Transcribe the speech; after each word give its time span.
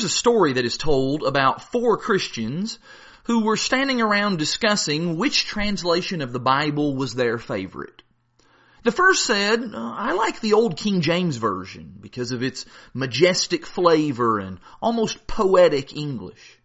there's 0.00 0.12
a 0.12 0.16
story 0.16 0.54
that 0.54 0.64
is 0.64 0.78
told 0.78 1.24
about 1.24 1.60
four 1.60 1.98
Christians 1.98 2.78
who 3.24 3.44
were 3.44 3.58
standing 3.58 4.00
around 4.00 4.38
discussing 4.38 5.18
which 5.18 5.44
translation 5.44 6.22
of 6.22 6.32
the 6.32 6.40
Bible 6.40 6.96
was 6.96 7.14
their 7.14 7.36
favorite. 7.36 8.02
The 8.82 8.92
first 8.92 9.26
said, 9.26 9.60
uh, 9.60 9.76
I 9.76 10.12
like 10.12 10.40
the 10.40 10.54
old 10.54 10.78
King 10.78 11.02
James 11.02 11.36
Version 11.36 11.98
because 12.00 12.32
of 12.32 12.42
its 12.42 12.64
majestic 12.94 13.66
flavor 13.66 14.38
and 14.38 14.58
almost 14.80 15.26
poetic 15.26 15.94
English. 15.94 16.58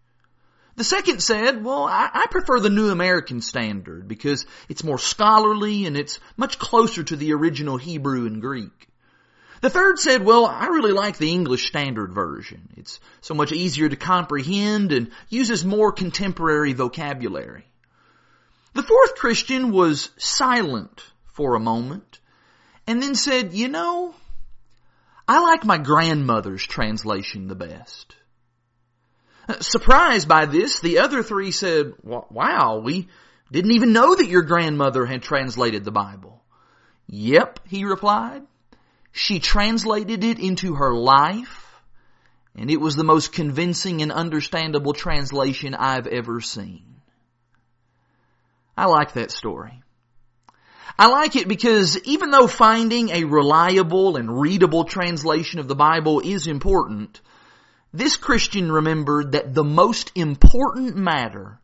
The 0.78 0.86
second 0.86 1.22
said, 1.22 1.62
well, 1.62 1.84
I, 1.84 2.10
I, 2.14 2.28
prefer 2.28 2.62
the 2.62 2.70
New 2.70 2.90
American 2.90 3.42
Standard 3.42 4.08
because 4.08 4.46
it's 4.70 4.84
more 4.86 4.98
scholarly 4.98 5.86
and 5.86 5.98
it's 5.98 6.22
much 6.38 6.58
closer 6.58 7.04
to 7.04 7.18
the 7.18 7.34
original 7.34 7.76
Hebrew 7.76 8.28
and 8.28 8.40
Greek. 8.40 8.88
The 9.66 9.72
third 9.72 9.98
said, 9.98 10.24
well, 10.24 10.46
I 10.46 10.68
really 10.68 10.92
like 10.92 11.18
the 11.18 11.32
English 11.32 11.66
Standard 11.66 12.14
Version. 12.14 12.70
It's 12.78 13.00
so 13.22 13.34
much 13.34 13.52
easier 13.52 13.90
to 13.90 13.96
comprehend 13.96 14.92
and 14.92 15.10
uses 15.28 15.66
more 15.66 15.92
contemporary 15.92 16.74
vocabulary. 16.74 17.66
The 18.74 18.84
fourth 18.84 19.16
Christian 19.16 19.72
was 19.72 20.12
silent 20.18 21.04
for 21.34 21.56
a 21.56 21.60
moment 21.60 22.20
and 22.86 23.02
then 23.02 23.16
said, 23.16 23.56
you 23.56 23.68
know, 23.68 24.14
I 25.28 25.40
like 25.40 25.66
my 25.66 25.80
grandmother's 25.80 26.64
translation 26.64 27.48
the 27.48 27.56
best. 27.56 28.16
Surprised 29.62 30.28
by 30.28 30.46
this, 30.46 30.80
the 30.80 31.00
other 31.00 31.24
three 31.24 31.50
said, 31.50 31.94
wow, 32.04 32.82
we 32.84 33.08
didn't 33.52 33.72
even 33.72 33.94
know 33.94 34.14
that 34.14 34.30
your 34.30 34.44
grandmother 34.44 35.08
had 35.08 35.24
translated 35.24 35.84
the 35.84 35.92
Bible. 35.92 36.44
Yep, 37.08 37.62
he 37.66 37.84
replied. 37.84 38.44
She 39.18 39.40
translated 39.40 40.26
it 40.26 40.40
into 40.40 40.76
her 40.76 40.94
life, 40.94 41.74
and 42.54 42.70
it 42.70 42.82
was 42.82 42.96
the 42.96 43.06
most 43.06 43.32
convincing 43.32 44.02
and 44.02 44.12
understandable 44.12 44.92
translation 44.92 45.74
I've 45.74 46.06
ever 46.06 46.42
seen. 46.42 46.98
I 48.78 48.88
like 48.88 49.14
that 49.14 49.32
story. 49.32 49.82
I 51.00 51.08
like 51.08 51.38
it 51.38 51.48
because 51.48 51.98
even 52.04 52.30
though 52.30 52.48
finding 52.48 53.10
a 53.10 53.24
reliable 53.24 54.18
and 54.18 54.42
readable 54.42 54.84
translation 54.84 55.62
of 55.62 55.70
the 55.70 55.76
Bible 55.76 56.20
is 56.20 56.46
important, 56.48 57.22
this 57.94 58.18
Christian 58.18 58.70
remembered 58.70 59.32
that 59.32 59.54
the 59.54 59.64
most 59.64 60.12
important 60.16 60.98
matter 60.98 61.62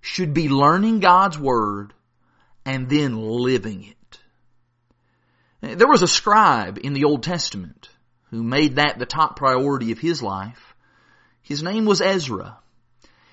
should 0.00 0.32
be 0.32 0.48
learning 0.48 1.00
God's 1.00 1.38
Word 1.38 1.92
and 2.64 2.88
then 2.88 3.20
living 3.20 3.84
it. 3.84 3.96
There 5.72 5.88
was 5.88 6.02
a 6.02 6.08
scribe 6.08 6.78
in 6.82 6.92
the 6.92 7.04
Old 7.04 7.22
Testament 7.22 7.88
who 8.30 8.42
made 8.42 8.76
that 8.76 8.98
the 8.98 9.06
top 9.06 9.36
priority 9.36 9.92
of 9.92 9.98
his 9.98 10.22
life. 10.22 10.74
His 11.42 11.62
name 11.62 11.86
was 11.86 12.00
Ezra. 12.00 12.58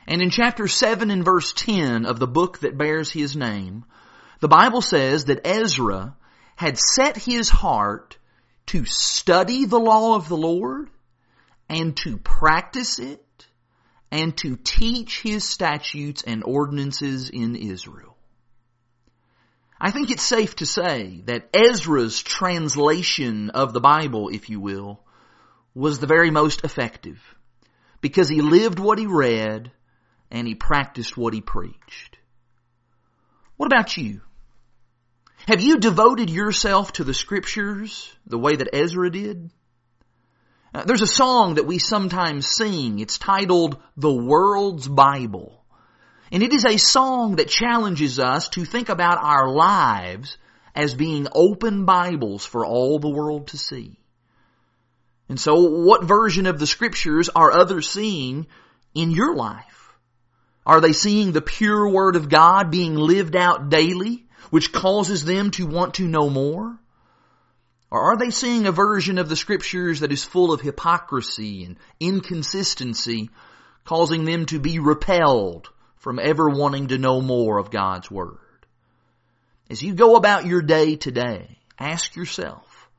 And 0.08 0.22
in 0.22 0.30
chapter 0.30 0.68
7 0.68 1.12
and 1.12 1.26
verse 1.26 1.54
10 1.54 2.06
of 2.06 2.20
the 2.20 2.28
book 2.28 2.60
that 2.60 2.78
bears 2.78 3.12
his 3.12 3.36
name, 3.36 3.86
the 4.40 4.48
Bible 4.48 4.82
says 4.82 5.26
that 5.26 5.46
Ezra 5.46 6.16
had 6.56 6.78
set 6.78 7.18
his 7.18 7.50
heart 7.50 8.18
to 8.68 8.86
study 8.86 9.66
the 9.66 9.80
law 9.80 10.16
of 10.16 10.30
the 10.30 10.38
Lord 10.38 10.90
and 11.70 11.96
to 11.98 12.18
practice 12.18 13.00
it 13.00 13.26
and 14.12 14.38
to 14.38 14.58
teach 14.58 15.22
his 15.22 15.44
statutes 15.44 16.24
and 16.26 16.44
ordinances 16.44 17.30
in 17.30 17.56
Israel. 17.56 18.11
I 19.84 19.90
think 19.90 20.12
it's 20.12 20.22
safe 20.22 20.58
to 20.58 20.68
say 20.68 21.24
that 21.26 21.50
Ezra's 21.56 22.22
translation 22.22 23.50
of 23.50 23.74
the 23.74 23.82
Bible, 23.82 24.30
if 24.30 24.48
you 24.48 24.60
will, 24.60 25.04
was 25.74 25.98
the 25.98 26.06
very 26.06 26.30
most 26.30 26.64
effective 26.64 27.20
because 28.00 28.30
he 28.30 28.42
lived 28.42 28.78
what 28.78 29.00
he 29.00 29.08
read 29.08 29.72
and 30.30 30.48
he 30.48 30.54
practiced 30.54 31.18
what 31.18 31.34
he 31.34 31.42
preached. 31.42 32.20
What 33.58 33.66
about 33.66 33.98
you? 33.98 34.22
Have 35.48 35.62
you 35.62 35.80
devoted 35.80 36.30
yourself 36.30 36.94
to 36.94 37.04
the 37.04 37.16
scriptures 37.16 38.16
the 38.28 38.38
way 38.38 38.56
that 38.56 38.76
Ezra 38.76 39.10
did? 39.10 39.50
Uh, 40.76 40.84
there's 40.84 41.02
a 41.02 41.08
song 41.08 41.56
that 41.56 41.66
we 41.66 41.80
sometimes 41.80 42.46
sing. 42.46 43.00
It's 43.00 43.18
titled 43.18 43.82
The 43.98 44.14
World's 44.14 44.88
Bible. 44.88 45.61
And 46.32 46.42
it 46.42 46.54
is 46.54 46.66
a 46.66 46.78
song 46.78 47.36
that 47.36 47.50
challenges 47.50 48.18
us 48.18 48.48
to 48.50 48.64
think 48.64 48.88
about 48.88 49.22
our 49.22 49.50
lives 49.50 50.38
as 50.74 50.94
being 50.94 51.28
open 51.34 51.84
Bibles 51.84 52.46
for 52.46 52.66
all 52.66 53.00
the 53.00 53.10
world 53.10 53.48
to 53.48 53.58
see. 53.58 54.00
And 55.28 55.38
so 55.40 55.62
what 55.62 56.06
version 56.06 56.46
of 56.46 56.58
the 56.58 56.68
scriptures 56.68 57.30
are 57.30 57.52
others 57.52 57.90
seeing 57.90 58.48
in 58.94 59.12
your 59.12 59.36
life? 59.36 59.94
Are 60.66 60.80
they 60.80 60.94
seeing 60.94 61.32
the 61.32 61.42
pure 61.42 61.90
word 61.90 62.16
of 62.16 62.30
God 62.30 62.72
being 62.72 62.96
lived 62.96 63.36
out 63.36 63.70
daily, 63.70 64.26
which 64.52 64.72
causes 64.72 65.26
them 65.26 65.52
to 65.52 65.66
want 65.66 65.96
to 65.96 66.08
know 66.08 66.30
more? 66.30 66.80
Or 67.90 68.14
are 68.14 68.18
they 68.18 68.30
seeing 68.30 68.68
a 68.68 68.72
version 68.72 69.18
of 69.18 69.28
the 69.28 69.36
scriptures 69.36 70.00
that 70.00 70.14
is 70.14 70.24
full 70.24 70.54
of 70.54 70.62
hypocrisy 70.62 71.66
and 71.66 71.76
inconsistency, 72.00 73.30
causing 73.84 74.24
them 74.24 74.46
to 74.46 74.60
be 74.60 74.80
repelled 74.80 75.70
from 76.02 76.20
ever 76.20 76.50
wanting 76.50 76.88
to 76.88 76.98
know 76.98 77.22
more 77.22 77.60
of 77.60 77.72
God's 77.72 78.10
Word? 78.10 78.38
As 79.70 79.82
you 79.82 79.94
go 79.94 80.16
about 80.16 80.46
your 80.46 80.62
day 80.62 80.96
today, 80.96 81.60
ask 81.80 82.16
yourself, 82.16 82.90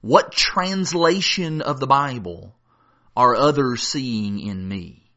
what 0.00 0.32
translation 0.32 1.62
of 1.62 1.78
the 1.78 1.86
Bible 1.86 2.54
are 3.16 3.36
others 3.36 3.82
seeing 3.82 4.40
in 4.40 4.66
me? 4.66 5.09